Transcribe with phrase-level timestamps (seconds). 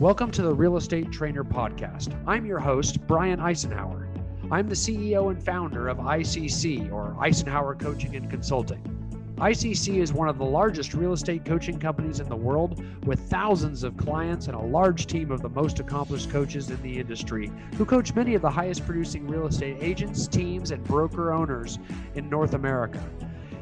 [0.00, 2.18] Welcome to the Real Estate Trainer Podcast.
[2.26, 4.08] I'm your host, Brian Icenhower.
[4.50, 8.82] I'm the CEO and founder of ICC, or Icenhower Coaching and Consulting.
[9.36, 13.84] ICC is one of the largest real estate coaching companies in the world with thousands
[13.84, 17.84] of clients and a large team of the most accomplished coaches in the industry who
[17.84, 21.78] coach many of the highest producing real estate agents, teams, and broker owners
[22.14, 23.06] in North America.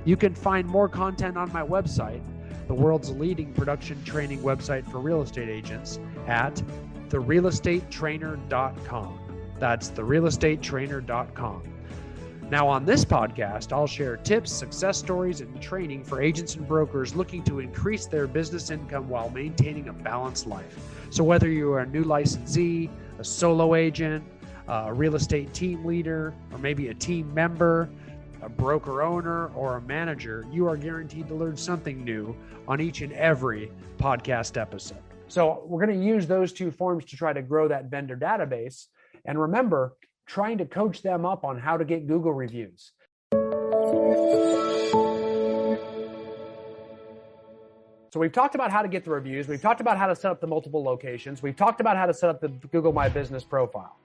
[0.05, 2.23] You can find more content on my website,
[2.69, 6.63] the world's leading production training website for real estate agents, at
[7.09, 9.19] therealestatetrainer.com.
[9.59, 11.63] That's therealestatetrainer.com.
[12.51, 17.15] Now, on this podcast, I'll share tips, success stories, and training for agents and brokers
[17.15, 20.79] looking to increase their business income while maintaining a balanced life.
[21.11, 24.25] So, whether you are a new licensee, a solo agent,
[24.67, 27.91] a real estate team leader, or maybe a team member,
[28.41, 32.35] a broker owner, or a manager, you are guaranteed to learn something new
[32.67, 35.08] on each and every podcast episode.
[35.29, 38.87] So, we're going to use those two forms to try to grow that vendor database.
[39.25, 39.95] And remember,
[40.27, 42.93] trying to coach them up on how to get Google reviews.
[48.11, 49.49] So we've talked about how to get the reviews.
[49.49, 51.43] We've talked about how to set up the multiple locations.
[51.43, 53.97] We've talked about how to set up the Google My Business profile.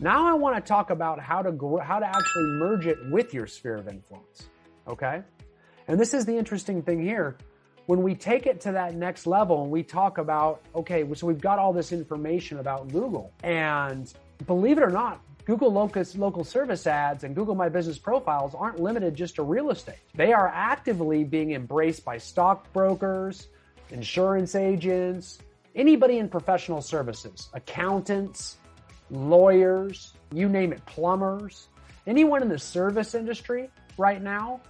[0.00, 3.32] Now I want to talk about how to grow, how to actually merge it with
[3.32, 4.48] your sphere of influence.
[4.88, 5.22] Okay?
[5.86, 7.36] And this is the interesting thing here.
[7.88, 11.40] When we take it to that next level and we talk about, okay, so we've
[11.40, 14.12] got all this information about Google and
[14.46, 18.78] believe it or not, Google Locus local service ads and Google My Business profiles aren't
[18.78, 20.00] limited just to real estate.
[20.14, 23.48] They are actively being embraced by stockbrokers,
[23.88, 25.38] insurance agents,
[25.74, 28.58] anybody in professional services, accountants,
[29.10, 31.68] lawyers, you name it, plumbers,
[32.06, 34.60] anyone in the service industry right now.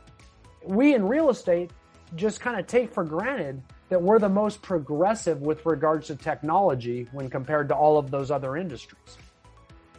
[0.65, 1.73] We in real estate
[2.15, 7.09] just kind of take for granted that we're the most progressive with regards to technology
[7.13, 9.19] when compared to all of those other industries.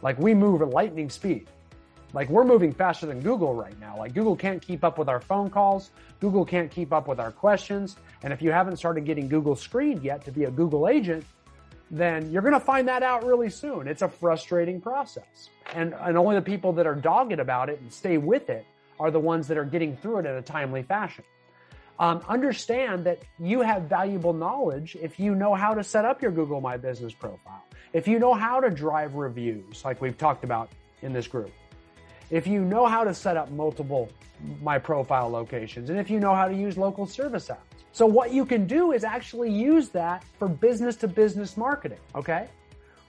[0.02, 1.48] Like we move at lightning speed.
[2.12, 3.96] Like we're moving faster than Google right now.
[3.96, 5.90] Like Google can't keep up with our phone calls.
[6.20, 7.96] Google can't keep up with our questions.
[8.22, 11.24] And if you haven't started getting Google screened yet to be a Google agent,
[11.90, 13.88] then you're going to find that out really soon.
[13.88, 15.50] It's a frustrating process.
[15.74, 18.64] And, and only the people that are dogged about it and stay with it
[18.98, 21.24] are the ones that are getting through it in a timely fashion.
[22.00, 26.30] Um, understand that you have valuable knowledge if you know how to set up your
[26.30, 27.62] Google My Business profile,
[27.92, 30.70] if you know how to drive reviews, like we've talked about
[31.02, 31.50] in this group,
[32.30, 34.10] if you know how to set up multiple
[34.62, 37.60] My Profile locations, and if you know how to use local service ads.
[37.92, 41.98] So what you can do is actually use that for business to business marketing.
[42.14, 42.48] Okay.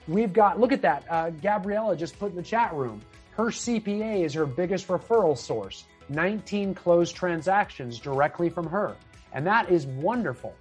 [0.06, 1.04] We've got, look at that.
[1.08, 3.00] Uh, Gabriella just put in the chat room.
[3.30, 5.84] Her CPA is her biggest referral source.
[6.12, 8.96] 19 closed transactions directly from her.
[9.32, 10.54] And that is wonderful.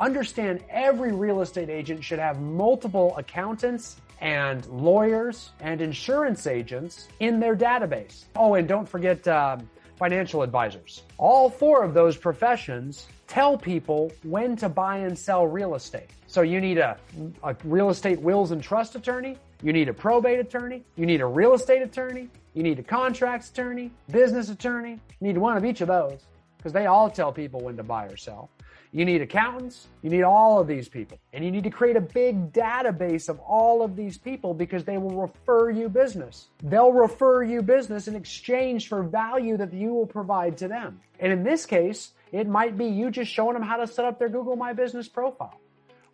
[0.00, 7.40] Understand every real estate agent should have multiple accountants and lawyers and insurance agents in
[7.40, 8.24] their database.
[8.36, 9.58] Oh, and don't forget uh,
[9.98, 11.02] financial advisors.
[11.18, 16.10] All four of those professions tell people when to buy and sell real estate.
[16.26, 16.96] So you need a,
[17.44, 21.26] a real estate wills and trust attorney, you need a probate attorney, you need a
[21.26, 25.80] real estate attorney, you need a contracts attorney, business attorney, you need one of each
[25.80, 26.20] of those
[26.56, 28.50] because they all tell people when to buy or sell.
[28.90, 29.86] You need accountants.
[30.02, 31.18] You need all of these people.
[31.34, 34.96] And you need to create a big database of all of these people because they
[34.96, 36.48] will refer you business.
[36.62, 41.00] They'll refer you business in exchange for value that you will provide to them.
[41.20, 44.18] And in this case, it might be you just showing them how to set up
[44.18, 45.60] their Google My Business profile.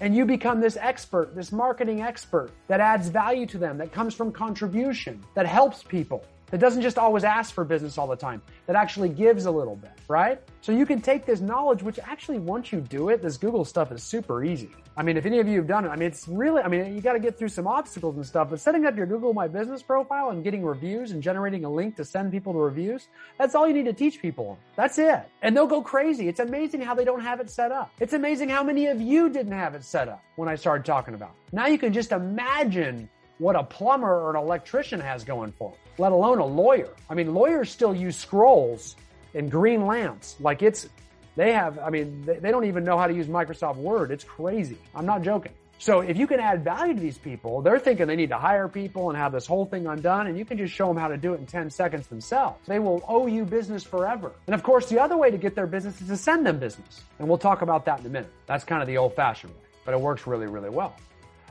[0.00, 4.14] and you become this expert, this marketing expert that adds value to them, that comes
[4.14, 6.24] from contribution, that helps people.
[6.50, 9.76] That doesn't just always ask for business all the time, that actually gives a little
[9.76, 10.40] bit, right?
[10.60, 13.92] So you can take this knowledge, which actually once you do it, this Google stuff
[13.92, 14.70] is super easy.
[14.96, 16.92] I mean, if any of you have done it, I mean, it's really, I mean,
[16.92, 19.46] you got to get through some obstacles and stuff, but setting up your Google My
[19.46, 23.06] Business profile and getting reviews and generating a link to send people to reviews,
[23.38, 24.58] that's all you need to teach people.
[24.74, 25.20] That's it.
[25.42, 26.26] And they'll go crazy.
[26.26, 27.92] It's amazing how they don't have it set up.
[28.00, 31.14] It's amazing how many of you didn't have it set up when I started talking
[31.14, 31.34] about.
[31.52, 35.78] Now you can just imagine what a plumber or an electrician has going for them,
[35.98, 36.90] let alone a lawyer.
[37.08, 38.96] I mean, lawyers still use scrolls
[39.34, 40.36] and green lamps.
[40.40, 40.88] Like it's,
[41.36, 44.10] they have, I mean, they, they don't even know how to use Microsoft Word.
[44.10, 44.78] It's crazy.
[44.94, 45.52] I'm not joking.
[45.80, 48.66] So if you can add value to these people, they're thinking they need to hire
[48.66, 51.16] people and have this whole thing undone, and you can just show them how to
[51.16, 52.58] do it in 10 seconds themselves.
[52.66, 54.32] They will owe you business forever.
[54.48, 57.02] And of course, the other way to get their business is to send them business.
[57.20, 58.32] And we'll talk about that in a minute.
[58.46, 60.96] That's kind of the old fashioned way, but it works really, really well.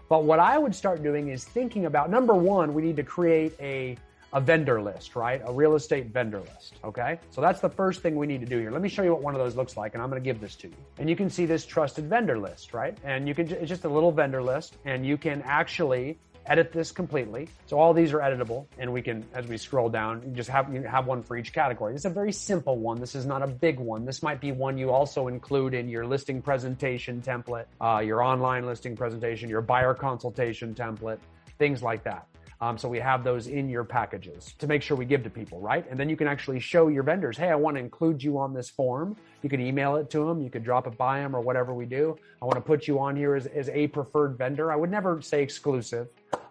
[0.10, 3.54] But what I would start doing is thinking about number one, we need to create
[3.60, 3.98] a,
[4.34, 5.42] a vendor list, right?
[5.46, 6.76] A real estate vendor list.
[6.84, 7.20] Okay.
[7.32, 8.72] So that's the first thing we need to do here.
[8.72, 10.40] Let me show you what one of those looks like and I'm going to give
[10.40, 10.76] this to you.
[10.98, 12.98] And you can see this trusted vendor list, right?
[13.04, 16.18] And you can, it's just a little vendor list and you can actually
[16.48, 17.50] edit this completely.
[17.66, 20.82] So all these are editable and we can, as we scroll down, just have, you
[20.84, 21.94] have one for each category.
[21.96, 23.00] Is a very simple one.
[23.00, 24.06] This is not a big one.
[24.06, 28.66] This might be one you also include in your listing presentation template, uh, your online
[28.66, 31.20] listing presentation, your buyer consultation template,
[31.58, 32.28] things like that.
[32.60, 35.60] Um, so we have those in your packages to make sure we give to people,
[35.60, 35.86] right?
[35.90, 38.54] And then you can actually show your vendors, hey, I want to include you on
[38.54, 39.16] this form.
[39.44, 41.86] You can email it to them, you could drop it by them or whatever we
[41.86, 42.18] do.
[42.42, 44.72] I want to put you on here as, as a preferred vendor.
[44.72, 46.08] I would never say exclusive.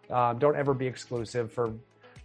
[0.08, 1.72] Uh, don't ever be exclusive for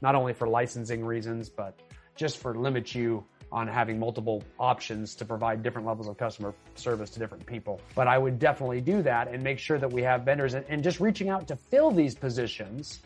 [0.02, 1.80] not only for licensing reasons, but
[2.16, 7.10] just for limit you on having multiple options to provide different levels of customer service
[7.10, 7.82] to different people.
[7.96, 10.84] But I would definitely do that and make sure that we have vendors and, and
[10.84, 13.02] just reaching out to fill these positions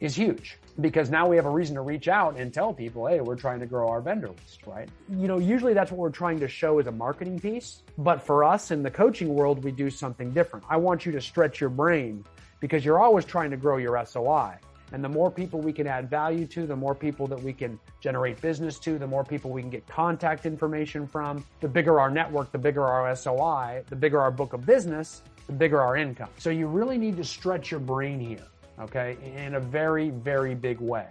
[0.00, 3.20] is huge because now we have a reason to reach out and tell people, hey,
[3.20, 4.88] we're trying to grow our vendor list, right?
[5.08, 7.82] You know, usually that's what we're trying to show as a marketing piece.
[7.98, 10.64] But for us in the coaching world, we do something different.
[10.68, 12.24] I want you to stretch your brain
[12.60, 14.56] because you're always trying to grow your SOI.
[14.92, 17.78] And the more people we can add value to, the more people that we can
[18.00, 22.10] generate business to, the more people we can get contact information from, the bigger our
[22.10, 26.30] network, the bigger our SOI, the bigger our book of business, the bigger our income.
[26.38, 28.46] So you really need to stretch your brain here
[28.80, 31.08] okay, in a very, very big way.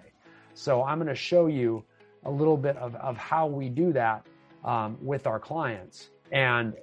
[0.53, 1.83] So I'm going to show you
[2.25, 4.25] a little bit of, of how we do that
[4.63, 6.09] um, with our clients.
[6.31, 6.73] And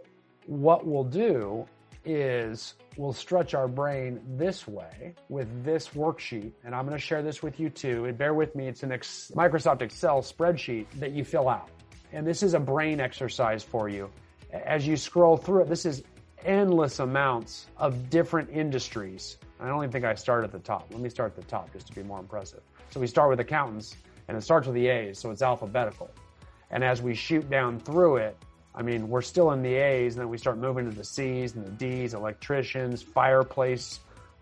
[0.47, 1.67] what we'll do
[2.05, 6.53] is we'll stretch our brain this way with this worksheet.
[6.65, 8.05] And I'm going to share this with you too.
[8.05, 11.71] And bear with me, it's an ex- Microsoft Excel spreadsheet that you fill out.
[12.13, 14.11] And this is a brain exercise for you.
[14.53, 16.05] As you scroll through it, this is
[16.45, 20.89] endless amounts of different industries I don't even think I start at the top.
[20.91, 22.61] Let me start at the top just to be more impressive.
[22.91, 23.97] So we start with accountants,
[24.29, 26.11] and it starts with the A's, so it's alphabetical.
[26.71, 28.37] And as we shoot down through it,
[28.75, 31.55] I mean, we're still in the A's, and then we start moving to the C's
[31.55, 34.01] and the D's, electricians, fireplace,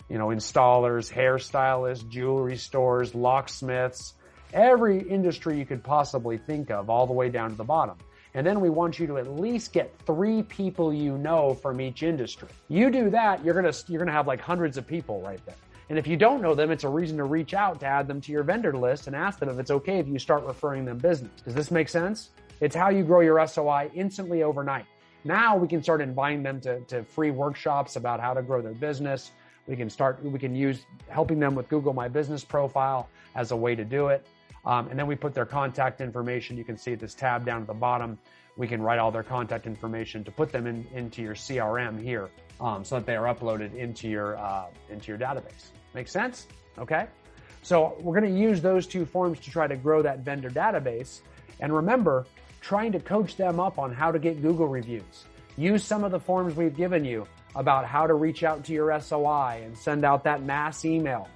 [0.09, 4.15] you know, installers, hairstylists, jewelry stores, locksmiths,
[4.53, 7.99] every industry you could possibly think of, all the way down to the bottom.
[8.35, 12.03] And then we want you to at least get three people you know from each
[12.03, 12.49] industry.
[12.69, 15.57] You do that, you're gonna you're gonna have like hundreds of people right there.
[15.91, 18.21] And if you don't know them, it's a reason to reach out to add them
[18.23, 20.97] to your vendor list and ask them if it's okay if you start referring them
[20.97, 21.31] business.
[21.45, 22.31] Does this make sense?
[22.61, 24.87] It's how you grow your SOI instantly overnight.
[25.25, 28.73] Now we can start inviting them to, to free workshops about how to grow their
[28.73, 29.33] business.
[29.67, 33.57] We can start, we can use helping them with Google My Business profile as a
[33.57, 34.27] way to do it.
[34.65, 36.57] Um, and then we put their contact information.
[36.57, 38.19] You can see this tab down at the bottom.
[38.57, 42.31] We can write all their contact information to put them in, into your CRM here,
[42.61, 45.71] um, so that they are uploaded into your uh, into your database.
[45.95, 46.47] Make sense?
[46.79, 47.07] Okay.
[47.63, 51.21] So we're going to use those two forms to try to grow that vendor database.
[51.61, 52.27] And remember,
[52.61, 55.25] trying to coach them up on how to get Google reviews.
[55.57, 58.99] Use some of the forms we've given you about how to reach out to your
[59.01, 61.29] SOI and send out that mass email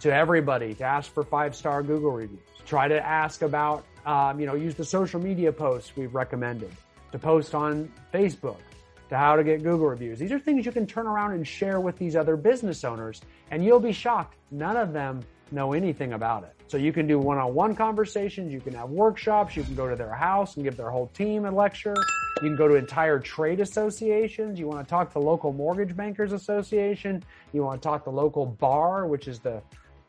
[0.00, 2.53] to everybody to ask for five star Google reviews.
[2.66, 6.72] Try to ask about, um, you know, use the social media posts we've recommended
[7.12, 8.58] to post on Facebook
[9.08, 10.18] to how to get Google reviews.
[10.18, 13.64] These are things you can turn around and share with these other business owners, and
[13.64, 14.36] you'll be shocked.
[14.50, 16.54] None of them know anything about it.
[16.66, 20.12] So you can do one-on-one conversations, you can have workshops, you can go to their
[20.12, 21.94] house and give their whole team a lecture.
[22.42, 24.58] You can go to entire trade associations.
[24.58, 27.22] You want to talk to local mortgage bankers association.
[27.52, 29.62] You want to talk to local bar, which is the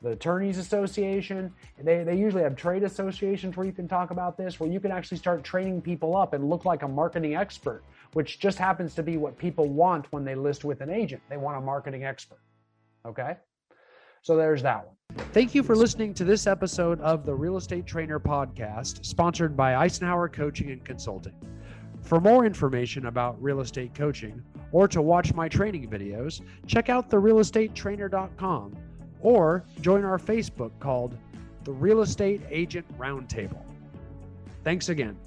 [0.05, 4.59] the attorneys association they, they usually have trade associations where you can talk about this
[4.59, 7.83] where you can actually start training people up and look like a marketing expert
[8.13, 11.37] which just happens to be what people want when they list with an agent they
[11.37, 12.39] want a marketing expert
[13.03, 13.35] okay
[14.21, 14.95] So there's that one.
[15.33, 19.73] Thank you for listening to this episode of the Real Estate Trainer Podcast, sponsored by
[19.73, 21.35] Icenhower Coaching and Consulting.
[22.01, 27.09] For more information about real estate coaching or to watch my training videos, check out
[27.09, 28.77] therealestatetrainer.com
[29.25, 31.17] or join our Facebook called
[31.63, 33.63] the Real Estate Agent Roundtable.
[34.63, 35.17] Thanks again.